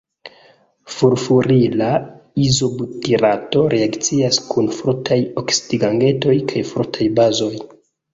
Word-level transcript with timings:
Furfurila 0.91 1.89
izobutirato 2.45 3.65
reakcias 3.73 4.39
kun 4.53 4.71
fortaj 4.79 5.19
oksidigagentoj 5.43 6.35
kaj 6.53 6.65
fortaj 6.71 7.09
bazoj. 7.21 7.53